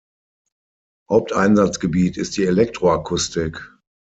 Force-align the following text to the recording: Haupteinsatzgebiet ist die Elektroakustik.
Haupteinsatzgebiet 1.11 2.17
ist 2.17 2.35
die 2.35 2.45
Elektroakustik. 2.45 3.71